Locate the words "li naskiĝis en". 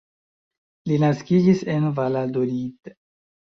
0.93-1.87